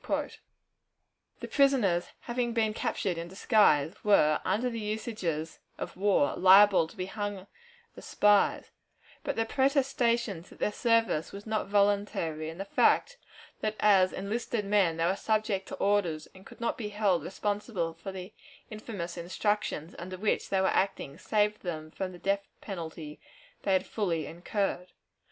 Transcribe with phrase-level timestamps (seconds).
[1.41, 6.97] The prisoners, having been captured in disguise, were, under the usages of war, liable to
[6.97, 7.45] be hanged
[7.95, 8.71] as spies,
[9.23, 13.19] but their protestations that their service was not voluntary, and the fact
[13.59, 17.93] that as enlisted men they were subject to orders, and could not be held responsible
[17.93, 18.33] for the
[18.71, 23.19] infamous instructions under which they were acting, saved them from the death penalty
[23.61, 24.93] they had fully incurred.